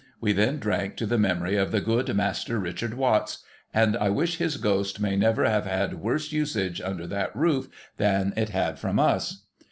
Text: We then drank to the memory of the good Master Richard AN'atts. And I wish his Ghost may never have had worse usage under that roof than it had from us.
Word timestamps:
We 0.19 0.33
then 0.33 0.57
drank 0.57 0.95
to 0.95 1.05
the 1.05 1.19
memory 1.19 1.57
of 1.57 1.71
the 1.71 1.79
good 1.79 2.11
Master 2.15 2.57
Richard 2.57 2.93
AN'atts. 2.93 3.43
And 3.71 3.95
I 3.95 4.09
wish 4.09 4.37
his 4.37 4.57
Ghost 4.57 4.99
may 4.99 5.15
never 5.15 5.47
have 5.47 5.67
had 5.67 6.01
worse 6.01 6.31
usage 6.31 6.81
under 6.81 7.05
that 7.05 7.35
roof 7.35 7.67
than 7.97 8.33
it 8.35 8.49
had 8.49 8.79
from 8.79 8.97
us. 8.97 9.45